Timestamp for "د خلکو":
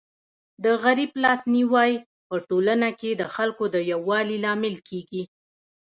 3.13-3.63